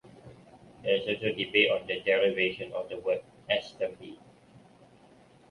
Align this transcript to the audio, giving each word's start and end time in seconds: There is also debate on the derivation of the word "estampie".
There 0.81 0.95
is 0.95 1.07
also 1.07 1.27
debate 1.35 1.69
on 1.69 1.85
the 1.85 1.99
derivation 2.01 2.71
of 2.73 2.89
the 2.89 2.97
word 2.97 3.21
"estampie". 3.51 4.17